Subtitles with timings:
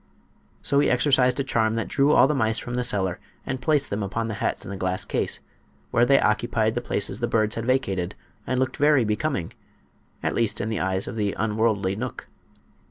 [0.63, 3.91] So he exercised a charm that drew all the mice from the cellar and placed
[3.91, 5.41] them upon the hats in the glass case,
[5.91, 8.15] where they occupied the places the birds had vacated
[8.47, 12.27] and looked very becoming—at least, in the eyes of the unworldly knook.